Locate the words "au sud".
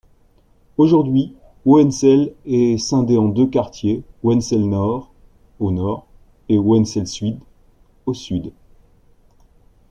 8.07-8.51